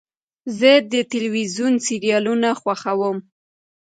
[0.59, 3.17] زه د تلویزیون سریالونه خوښوم.